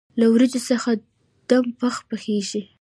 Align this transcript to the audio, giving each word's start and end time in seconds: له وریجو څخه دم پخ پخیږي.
له 0.19 0.25
وریجو 0.33 0.61
څخه 0.69 0.89
دم 1.49 1.65
پخ 1.79 1.95
پخیږي. 2.07 2.61